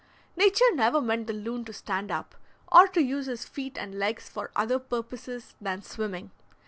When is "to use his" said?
2.87-3.45